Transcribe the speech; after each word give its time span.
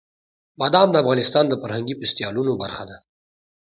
بادام 0.59 0.87
د 0.91 0.95
افغانستان 1.03 1.45
د 1.47 1.53
فرهنګي 1.61 1.93
فستیوالونو 1.99 2.51
برخه 2.61 2.83
ده. 2.89 2.97